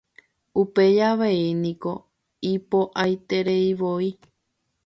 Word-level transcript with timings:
Upéi 0.61 0.97
avei 1.07 1.43
niko 1.61 1.93
ipo'aitereivoi. 2.53 4.07